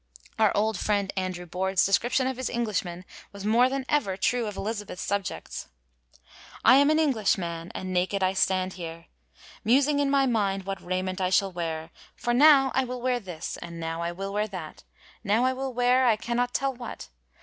Our 0.39 0.51
old 0.57 0.79
friend 0.79 1.13
Andrew 1.15 1.45
Borde's 1.45 1.85
description 1.85 2.25
of 2.25 2.35
his 2.37 2.49
Englishman 2.49 3.05
was 3.31 3.45
more 3.45 3.69
than 3.69 3.85
ever 3.87 4.17
true 4.17 4.47
of 4.47 4.57
Elizabeth's 4.57 5.03
subjects: 5.03 5.67
'I 6.65 6.77
am 6.77 6.89
an 6.89 6.97
English 6.97 7.37
man, 7.37 7.71
and 7.75 7.93
naked 7.93 8.23
I 8.23 8.33
stand 8.33 8.73
here, 8.73 9.05
Mosyng 9.63 9.99
in 9.99 10.09
my 10.09 10.25
mynd 10.25 10.65
what 10.65 10.81
rayment 10.83 11.21
I 11.21 11.29
shal 11.29 11.51
were; 11.51 11.91
For 12.15 12.33
now 12.33 12.71
I 12.73 12.83
wyll 12.83 12.99
were 12.99 13.19
thys, 13.19 13.57
and 13.61 13.79
now 13.79 14.01
I 14.01 14.11
wyll 14.11 14.33
were 14.33 14.47
that; 14.47 14.83
Now 15.23 15.45
I 15.45 15.53
wyll 15.53 15.71
were 15.71 16.03
I 16.03 16.15
cannot 16.15 16.51
tel 16.55 16.73
what. 16.73 17.09